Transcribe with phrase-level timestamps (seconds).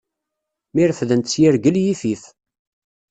[0.73, 2.23] Mi refdent s yirgel yifif.